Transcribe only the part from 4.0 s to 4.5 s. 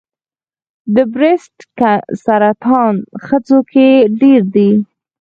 ډېر